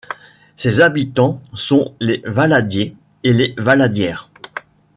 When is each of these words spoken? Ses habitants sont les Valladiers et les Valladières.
Ses 0.57 0.81
habitants 0.81 1.43
sont 1.53 1.93
les 1.99 2.23
Valladiers 2.25 2.95
et 3.23 3.33
les 3.33 3.53
Valladières. 3.59 4.31